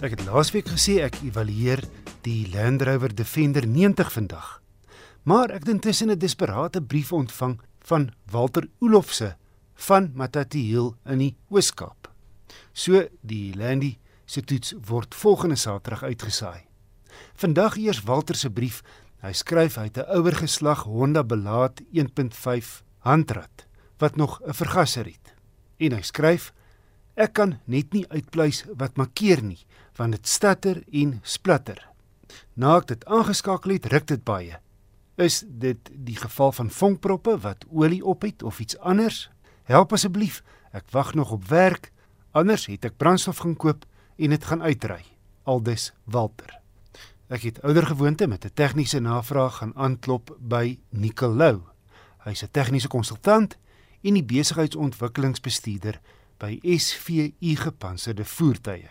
Ek 0.00 0.14
het 0.14 0.22
laasweek 0.24 0.64
gesê 0.72 0.94
ek 1.04 1.18
evalueer 1.20 1.82
die 2.24 2.46
Land 2.54 2.80
Rover 2.88 3.12
Defender 3.12 3.66
90 3.68 4.08
vandag. 4.14 4.46
Maar 5.28 5.52
ek 5.52 5.66
het 5.66 5.72
intussen 5.74 6.08
'n 6.08 6.18
desperate 6.18 6.80
brief 6.80 7.12
ontvang 7.12 7.60
van 7.84 8.08
Walter 8.32 8.64
Olofse 8.80 9.36
van 9.74 10.10
Matatiel 10.14 10.96
in 11.04 11.18
die 11.18 11.36
Oos-Kaap. 11.50 12.08
So 12.72 13.08
die 13.20 13.52
Landy 13.54 13.98
se 14.24 14.40
toets 14.40 14.72
word 14.88 15.14
volgende 15.14 15.56
Saterdag 15.56 16.02
uitgesaai. 16.02 16.64
Vandag 17.34 17.76
eers 17.76 18.02
Walter 18.02 18.34
se 18.34 18.50
brief. 18.50 18.82
Hy 19.20 19.32
skryf 19.32 19.74
hy 19.76 19.84
het 19.84 19.98
'n 19.98 20.16
ouer 20.16 20.34
geslag 20.34 20.84
Honda 20.84 21.22
Belaat 21.22 21.80
1.5 21.92 22.82
handrat 22.98 23.66
wat 23.98 24.16
nog 24.16 24.40
'n 24.40 24.54
vergaser 24.54 25.04
het. 25.04 25.34
En 25.76 25.92
hy 25.92 26.02
skryf 26.02 26.52
Ek 27.20 27.34
kan 27.36 27.58
net 27.68 27.92
nie 27.92 28.06
uitpleis 28.08 28.62
wat 28.80 28.96
makkeer 28.96 29.42
nie, 29.44 29.60
want 29.98 30.16
dit 30.16 30.28
stutter 30.28 30.78
en 30.88 31.18
splatter. 31.20 31.82
Na 32.56 32.78
ek 32.80 32.86
dit 32.94 33.02
aangeskakel 33.04 33.74
het, 33.76 33.88
ruk 33.92 34.06
dit 34.08 34.22
baie. 34.24 34.56
Is 35.20 35.42
dit 35.44 35.90
die 35.92 36.16
geval 36.16 36.54
van 36.56 36.70
vonkproppe 36.72 37.34
wat 37.42 37.66
olie 37.68 38.00
op 38.00 38.24
het 38.24 38.42
of 38.42 38.60
iets 38.64 38.78
anders? 38.78 39.26
Help 39.68 39.92
asseblief, 39.92 40.40
ek 40.72 40.88
wag 40.94 41.12
nog 41.14 41.34
op 41.36 41.44
werk. 41.50 41.90
Anders 42.32 42.64
het 42.70 42.86
ek 42.88 42.96
brandstof 42.96 43.42
gaan 43.44 43.58
koop 43.58 43.84
en 44.16 44.32
dit 44.32 44.46
gaan 44.48 44.64
uitry. 44.64 45.02
Aldus 45.44 45.90
Walter. 46.08 46.56
Ek 47.28 47.44
het 47.44 47.60
ouer 47.60 47.84
gewoonte 47.86 48.26
met 48.26 48.44
'n 48.44 48.54
tegniese 48.54 49.00
navraag 49.00 49.60
gaan 49.60 49.76
aanklop 49.76 50.36
by 50.38 50.78
Nicolou. 50.90 51.60
Hy's 52.24 52.42
'n 52.42 52.50
tegniese 52.50 52.88
konsultant 52.88 53.58
en 54.02 54.14
die 54.14 54.24
besigheidsontwikkelingsbestuurder 54.24 56.00
by 56.40 56.56
SVU 56.64 57.56
gepantserde 57.60 58.24
voertuie. 58.24 58.88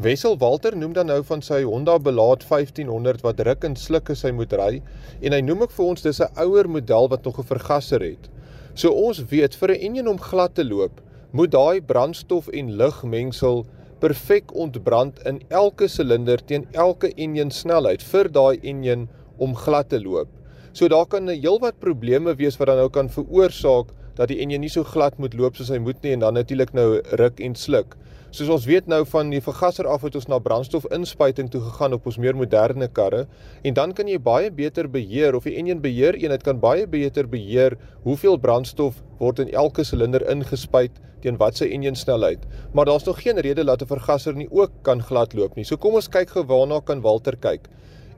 Wessel 0.00 0.36
Walter 0.38 0.76
noem 0.76 0.92
dan 0.96 1.08
nou 1.08 1.22
van 1.28 1.42
sy 1.44 1.62
Honda 1.64 1.94
Belaat 2.00 2.44
1500 2.48 3.22
wat 3.24 3.40
ruk 3.48 3.64
en 3.64 3.76
sluk 3.76 4.10
as 4.12 4.22
hy 4.24 4.32
moet 4.36 4.52
ry 4.56 4.82
en 5.24 5.36
hy 5.36 5.40
noem 5.44 5.64
ook 5.64 5.72
vir 5.76 5.86
ons 5.92 6.04
dis 6.04 6.20
'n 6.20 6.44
ouer 6.44 6.68
model 6.68 7.08
wat 7.08 7.24
nog 7.24 7.40
'n 7.40 7.50
vergaser 7.52 8.04
het. 8.04 8.28
So 8.74 8.92
ons 8.92 9.24
weet 9.32 9.56
vir 9.56 9.72
'n 9.72 9.80
enjin 9.88 10.08
om 10.08 10.18
glad 10.18 10.54
te 10.54 10.64
loop, 10.64 11.00
moet 11.32 11.50
daai 11.50 11.80
brandstof 11.80 12.48
en 12.48 12.76
lugmengsel 12.76 13.66
perfek 14.00 14.54
ontbrand 14.54 15.18
in 15.26 15.40
elke 15.48 15.88
silinder 15.88 16.44
teen 16.44 16.66
elke 16.72 17.12
enjin 17.16 17.50
snelheid 17.50 18.02
vir 18.02 18.28
daai 18.28 18.58
enjin 18.62 19.08
om 19.38 19.54
glad 19.54 19.88
te 19.88 20.00
loop. 20.00 20.28
So 20.72 20.88
daar 20.88 21.06
kan 21.06 21.28
heelwat 21.28 21.78
probleme 21.78 22.34
wees 22.36 22.56
wat 22.56 22.66
dan 22.66 22.76
nou 22.76 22.88
kan 22.88 23.08
veroorsaak 23.08 23.86
dat 24.18 24.28
die 24.28 24.38
enjin 24.42 24.60
nie 24.60 24.72
so 24.72 24.84
glad 24.84 25.18
moet 25.18 25.34
loop 25.34 25.56
soos 25.56 25.70
hy 25.70 25.78
moet 25.78 26.02
nie 26.02 26.12
en 26.16 26.24
dan 26.24 26.34
natuurlik 26.34 26.72
nou 26.74 27.00
ruk 27.20 27.40
en 27.40 27.54
sluk. 27.54 27.96
Soos 28.30 28.50
ons 28.54 28.66
weet 28.70 28.86
nou 28.86 29.00
van 29.10 29.30
die 29.32 29.40
vergaser 29.42 29.88
af 29.90 30.04
het 30.06 30.14
ons 30.14 30.28
na 30.30 30.36
brandstofinspuiting 30.38 31.48
toe 31.50 31.60
gegaan 31.64 31.96
op 31.96 32.04
ons 32.06 32.18
meer 32.22 32.36
moderne 32.38 32.86
karre 32.94 33.24
en 33.66 33.74
dan 33.74 33.90
kan 33.92 34.06
jy 34.06 34.20
baie 34.22 34.52
beter 34.54 34.86
beheer 34.86 35.34
of 35.34 35.48
die 35.48 35.56
enjin 35.58 35.80
beheer 35.82 36.14
eenheid 36.14 36.44
kan 36.46 36.60
baie 36.62 36.86
beter 36.86 37.26
beheer 37.26 37.74
hoeveel 38.04 38.38
brandstof 38.38 39.02
word 39.18 39.42
in 39.42 39.50
elke 39.50 39.82
silinder 39.84 40.22
ingespuit 40.30 41.02
teen 41.24 41.40
wat 41.42 41.58
se 41.58 41.66
enjin 41.66 41.98
snelheid. 41.98 42.46
Maar 42.72 42.86
daar's 42.86 43.04
nog 43.04 43.18
geen 43.22 43.40
rede 43.42 43.64
dat 43.64 43.82
'n 43.82 43.86
vergaser 43.86 44.34
nie 44.34 44.48
ook 44.50 44.70
kan 44.82 45.02
glad 45.02 45.34
loop 45.34 45.56
nie. 45.56 45.64
So 45.64 45.76
kom 45.76 45.94
ons 45.94 46.08
kyk 46.08 46.30
gou 46.30 46.44
waarna 46.44 46.80
kan 46.80 47.00
Walter 47.00 47.36
kyk. 47.36 47.68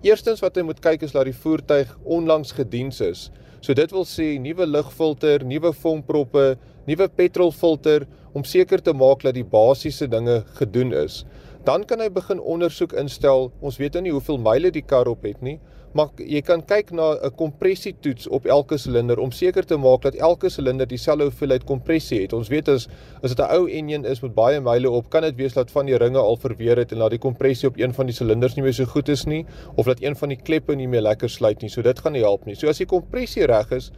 Eerstens 0.02 0.40
wat 0.40 0.56
hy 0.56 0.62
moet 0.62 0.80
kyk 0.80 1.02
is 1.02 1.12
dat 1.12 1.24
die 1.24 1.34
voertuig 1.34 1.96
onlangs 2.04 2.52
gediens 2.52 3.00
is. 3.00 3.30
So 3.62 3.76
dit 3.78 3.92
wil 3.94 4.02
sê 4.02 4.24
nuwe 4.42 4.66
lugfilter, 4.66 5.44
nuwe 5.46 5.70
vonkproppe, 5.84 6.56
nuwe 6.88 7.06
petrolfilter 7.14 8.08
om 8.34 8.42
seker 8.42 8.82
te 8.82 8.90
maak 8.90 9.22
dat 9.22 9.36
die 9.36 9.46
basiese 9.46 10.08
dinge 10.10 10.40
gedoen 10.58 10.90
is. 10.98 11.20
Dan 11.62 11.84
kan 11.86 12.02
hy 12.02 12.08
begin 12.10 12.42
ondersoek 12.42 12.96
instel. 12.98 13.52
Ons 13.62 13.78
weet 13.78 13.94
nou 13.94 14.02
nie 14.08 14.14
hoeveel 14.16 14.40
myle 14.42 14.72
die 14.74 14.82
kar 14.82 15.06
op 15.06 15.22
het 15.28 15.38
nie, 15.46 15.60
maar 15.92 16.08
jy 16.16 16.40
kan 16.40 16.62
kyk 16.64 16.90
na 16.96 17.12
'n 17.20 17.34
kompressietoets 17.36 18.28
op 18.28 18.46
elke 18.46 18.78
silinder 18.78 19.18
om 19.18 19.30
seker 19.30 19.64
te 19.64 19.76
maak 19.76 20.02
dat 20.02 20.14
elke 20.14 20.48
silinder 20.48 20.86
dieselfde 20.86 21.24
hoeveelheid 21.24 21.64
kompressie 21.64 22.22
het. 22.22 22.32
Ons 22.32 22.48
weet 22.48 22.68
as 22.68 22.88
as 23.22 23.34
dit 23.34 23.38
'n 23.38 23.50
ou 23.50 23.68
enjin 23.68 24.04
is 24.04 24.20
met 24.22 24.34
baie 24.34 24.60
myle 24.60 24.90
op, 24.90 25.10
kan 25.10 25.22
dit 25.22 25.36
wees 25.36 25.52
dat 25.52 25.70
van 25.70 25.86
die 25.86 25.96
ringe 25.96 26.18
al 26.18 26.36
verweer 26.36 26.76
het 26.76 26.92
en 26.92 26.98
dat 26.98 27.10
die 27.10 27.18
kompressie 27.18 27.68
op 27.68 27.76
een 27.76 27.94
van 27.94 28.06
die 28.06 28.14
silinders 28.14 28.54
nie 28.54 28.62
meer 28.62 28.74
so 28.74 28.84
goed 28.84 29.08
is 29.08 29.24
nie 29.24 29.44
of 29.76 29.86
dat 29.86 30.02
een 30.02 30.16
van 30.16 30.28
die 30.28 30.38
kleppe 30.42 30.74
nie 30.74 30.88
meer 30.88 31.02
lekker 31.02 31.30
sluit 31.30 31.60
nie. 31.62 31.68
So 31.70 31.82
dit 31.82 31.98
gaan 31.98 32.12
nie 32.12 32.22
help 32.22 32.46
nie. 32.46 32.54
So 32.54 32.68
as 32.68 32.78
die 32.78 32.86
kompressie 32.86 33.46
reg 33.46 33.70
is, 33.70 33.90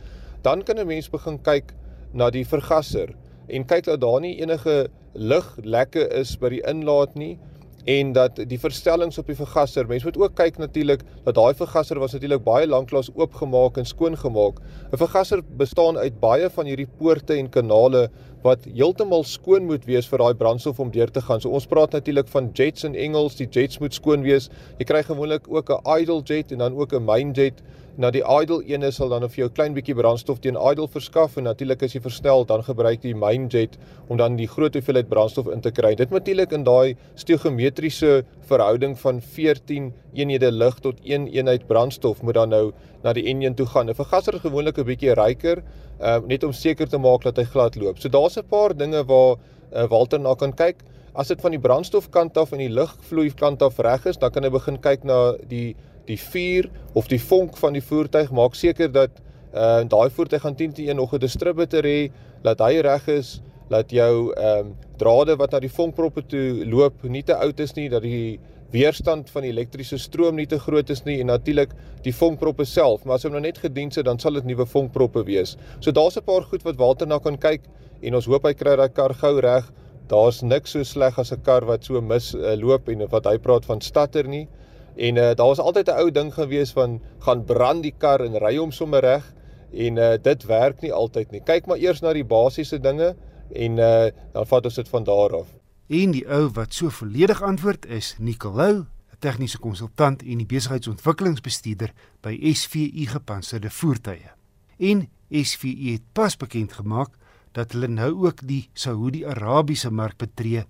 dan 0.43 0.63
kan 0.63 0.79
'n 0.79 0.87
mens 0.87 1.09
begin 1.11 1.39
kyk 1.43 1.75
na 2.13 2.31
die 2.31 2.45
vergaser 2.45 3.15
en 3.49 3.65
kyk 3.65 3.85
dat 3.85 4.01
daar 4.01 4.21
nie 4.21 4.41
enige 4.41 4.89
lug 5.15 5.57
lekke 5.63 6.09
is 6.21 6.37
by 6.37 6.49
die 6.49 6.63
inlaat 6.67 7.15
nie 7.15 7.39
en 7.85 8.13
dat 8.17 8.39
die 8.49 8.59
verstellings 8.61 9.19
op 9.21 9.29
die 9.29 9.37
vergaser, 9.37 9.87
mense 9.89 10.07
moet 10.09 10.19
ook 10.21 10.35
kyk 10.39 10.59
natuurlik 10.59 11.03
dat 11.25 11.37
daai 11.37 11.55
vergaser 11.55 11.99
was 12.01 12.15
natuurlik 12.17 12.45
baie 12.45 12.67
lanklaas 12.67 13.11
oopgemaak 13.15 13.77
en 13.77 13.87
skoongemaak. 13.87 14.61
'n 14.93 14.97
Vergaser 14.97 15.43
bestaan 15.57 15.97
uit 15.97 16.21
baie 16.21 16.51
van 16.51 16.67
hierdie 16.67 16.89
poorte 16.99 17.35
en 17.35 17.49
kanale 17.49 18.11
wat 18.43 18.65
heeltemal 18.65 19.25
skoon 19.25 19.65
moet 19.65 19.85
wees 19.85 20.09
vir 20.09 20.19
daai 20.19 20.35
brandstof 20.35 20.81
om 20.81 20.91
deur 20.91 21.11
te 21.11 21.21
gaan. 21.21 21.41
So 21.41 21.51
ons 21.51 21.67
praat 21.67 21.93
natuurlik 21.93 22.29
van 22.29 22.51
jets 22.53 22.85
in 22.85 22.95
Engels, 22.95 23.37
die 23.37 23.49
jets 23.49 23.79
moet 23.79 23.95
skoon 23.95 24.23
wees. 24.23 24.51
Jy 24.79 24.85
kry 24.85 25.03
gewoonlik 25.03 25.49
ook 25.49 25.71
'n 25.71 26.01
idle 26.01 26.23
jet 26.25 26.53
en 26.53 26.59
dan 26.59 26.77
ook 26.77 26.93
'n 26.93 27.05
main 27.05 27.33
jet. 27.33 27.63
Nou 27.95 28.09
die 28.11 28.25
idle 28.27 28.57
ene 28.67 28.89
sal 28.91 29.13
dan 29.13 29.23
vir 29.31 29.45
jou 29.45 29.47
klein 29.55 29.75
bietjie 29.77 29.95
brandstof 29.95 30.41
teen 30.43 30.57
idle 30.59 30.89
verskaf 30.91 31.37
en 31.39 31.45
natuurlik 31.47 31.85
as 31.87 31.93
jy 31.95 32.01
versnel 32.03 32.43
dan 32.49 32.65
gebruik 32.67 33.05
jy 33.07 33.13
main 33.15 33.45
jet 33.47 33.77
om 34.11 34.19
dan 34.19 34.35
die 34.35 34.49
groot 34.51 34.75
hoeveelheid 34.75 35.07
brandstof 35.13 35.47
in 35.55 35.63
te 35.63 35.71
kry. 35.71 35.93
Dit 35.95 36.11
natuurlik 36.11 36.51
in 36.59 36.67
daai 36.67 36.97
stoigometriese 37.15 38.25
verhouding 38.51 38.97
van 38.99 39.21
14 39.23 39.93
eenhede 40.11 40.51
lug 40.51 40.81
tot 40.83 40.99
1 41.07 41.29
eenheid 41.37 41.69
brandstof 41.71 42.25
moet 42.27 42.35
dan 42.41 42.51
nou 42.51 42.65
na 43.07 43.15
die 43.15 43.29
enjin 43.31 43.55
toe 43.55 43.67
gaan. 43.71 43.87
'n 43.87 43.95
Vergaser 43.95 44.35
is 44.35 44.43
gewoonlik 44.43 44.79
'n 44.79 44.91
bietjie 44.91 45.15
ryker, 45.15 45.63
uh, 46.01 46.19
net 46.27 46.43
om 46.43 46.53
seker 46.53 46.89
te 46.89 46.99
maak 46.99 47.23
dat 47.23 47.37
hy 47.37 47.45
glad 47.45 47.77
loop. 47.77 48.03
So 48.03 48.09
daar's 48.09 48.37
'n 48.37 48.49
paar 48.51 48.75
dinge 48.75 49.05
waar 49.07 49.37
uh, 49.73 49.87
Walter 49.87 50.19
na 50.19 50.35
kan 50.35 50.53
kyk. 50.53 50.83
As 51.15 51.29
dit 51.29 51.41
van 51.41 51.51
die 51.51 51.61
brandstofkant 51.61 52.37
af 52.37 52.53
en 52.53 52.59
die 52.59 52.69
lugvloei 52.69 53.31
kant 53.31 53.63
af 53.63 53.79
reg 53.79 54.07
is, 54.07 54.17
dan 54.19 54.33
kan 54.33 54.43
hy 54.43 54.51
begin 54.51 54.81
kyk 54.81 55.05
na 55.05 55.37
die 55.47 55.77
die 56.07 56.19
vuur 56.21 56.71
of 56.95 57.09
die 57.09 57.21
vonk 57.21 57.57
van 57.57 57.73
die 57.73 57.83
voertuig 57.83 58.31
maak 58.31 58.55
seker 58.55 58.93
dat 58.93 59.23
uh 59.55 59.83
daai 59.87 60.11
voertuig 60.11 60.43
gaan 60.43 60.57
10 60.57 60.73
te 60.73 60.83
1 60.83 60.97
nog 60.97 61.15
'n 61.15 61.19
distributor 61.19 61.83
hê 61.83 62.11
dat 62.43 62.59
hy 62.59 62.81
reg 62.81 63.09
is 63.09 63.41
dat 63.69 63.91
jou 63.91 64.33
ehm 64.33 64.59
um, 64.59 64.75
drade 64.97 65.37
wat 65.37 65.53
na 65.53 65.61
die 65.61 65.71
vonkproppe 65.71 66.27
toe 66.27 66.67
loop 66.67 67.03
nie 67.03 67.23
te 67.23 67.35
oud 67.35 67.61
is 67.61 67.73
nie 67.75 67.89
dat 67.89 68.03
die 68.03 68.39
weerstand 68.75 69.31
van 69.31 69.43
die 69.47 69.53
elektriese 69.53 69.99
stroom 69.99 70.37
nie 70.37 70.47
te 70.51 70.59
groot 70.59 70.91
is 70.91 71.05
nie 71.07 71.21
en 71.21 71.31
natuurlik 71.31 71.73
die 72.03 72.15
vonkproppe 72.15 72.65
self 72.65 73.05
maar 73.05 73.15
as 73.15 73.25
hy 73.27 73.31
nou 73.31 73.41
net 73.41 73.59
gedien 73.63 73.93
het 73.95 74.05
dan 74.05 74.19
sal 74.19 74.35
dit 74.35 74.45
nuwe 74.45 74.67
vonkproppe 74.67 75.25
wees. 75.25 75.57
So 75.81 75.93
daar's 75.93 76.17
'n 76.17 76.25
paar 76.25 76.43
goed 76.43 76.65
wat 76.65 76.77
Walter 76.77 77.07
na 77.07 77.19
kan 77.19 77.39
kyk 77.39 77.63
en 78.03 78.15
ons 78.15 78.27
hoop 78.27 78.45
hy 78.45 78.55
kry 78.55 78.77
daai 78.77 78.93
kar 78.93 79.15
gou 79.15 79.41
reg. 79.41 79.71
Daar's 80.09 80.43
niks 80.43 80.71
so 80.71 80.83
sleg 80.83 81.19
as 81.19 81.33
'n 81.33 81.43
kar 81.43 81.65
wat 81.65 81.85
so 81.85 82.01
mis 82.01 82.35
uh, 82.35 82.57
loop 82.57 82.89
en 82.89 83.09
wat 83.09 83.25
hy 83.27 83.39
praat 83.39 83.65
van 83.65 83.81
statter 83.81 84.29
nie. 84.29 84.49
En 84.97 85.17
uh, 85.17 85.35
daar 85.35 85.47
was 85.47 85.59
altyd 85.59 85.89
'n 85.89 85.99
ou 85.99 86.11
ding 86.11 86.35
gewees 86.35 86.73
van 86.73 87.01
gaan 87.19 87.45
brand 87.45 87.83
die 87.83 87.95
kar 87.99 88.21
en 88.21 88.39
ry 88.39 88.57
hom 88.57 88.73
sommer 88.73 89.01
reg 89.01 89.35
en 89.73 89.97
uh, 89.97 90.15
dit 90.23 90.45
werk 90.45 90.81
nie 90.81 90.93
altyd 90.93 91.31
nie. 91.31 91.41
Kyk 91.41 91.67
maar 91.67 91.79
eers 91.79 92.01
na 92.01 92.13
die 92.13 92.25
basiese 92.25 92.81
dinge 92.81 93.17
en 93.53 93.79
uh, 93.79 94.07
dan 94.33 94.47
vat 94.47 94.65
ons 94.65 94.75
dit 94.75 94.89
van 94.89 95.05
daar 95.05 95.37
af. 95.41 95.49
En 95.87 96.11
die 96.11 96.25
ou 96.29 96.49
wat 96.55 96.75
so 96.75 96.89
volledig 96.89 97.43
antwoord 97.43 97.87
is 97.87 98.15
Nicolou, 98.19 98.87
'n 99.13 99.19
tegniese 99.19 99.59
konsultant 99.59 100.23
en 100.23 100.39
die 100.39 100.47
besigheidsontwikkelingsbestuurder 100.47 101.93
by 102.21 102.53
SVU 102.55 103.07
gepantserde 103.07 103.71
voertuie. 103.71 104.31
En 104.79 105.09
SVU 105.31 105.93
het 105.93 106.03
pas 106.13 106.37
bekend 106.37 106.73
gemaak 106.73 107.11
dat 107.53 107.73
hulle 107.73 107.89
nou 107.89 108.27
ook 108.27 108.47
die 108.47 108.69
Saudi-Arabiese 108.73 109.91
mark 109.91 110.17
betree 110.17 110.65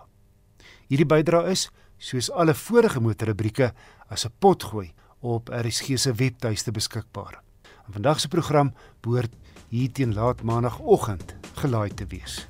Hierdie 0.88 1.08
bydrae 1.08 1.50
is, 1.55 1.70
soos 1.96 2.31
alle 2.31 2.55
vorige 2.55 3.00
motorrubrieke, 3.00 3.73
as 4.12 4.25
'n 4.26 4.32
potgooi 4.38 4.93
op 5.20 5.49
RSG 5.49 5.99
se 5.99 6.12
webtuiste 6.12 6.70
beskikbaar. 6.70 7.43
En 7.87 7.93
vandag 7.93 8.20
se 8.20 8.29
program 8.29 8.75
behoort 9.00 9.32
hier 9.69 9.93
teen 9.93 10.14
laat 10.14 10.43
maandagooggend 10.43 11.35
gelaai 11.55 11.94
te 11.94 12.06
wees. 12.06 12.49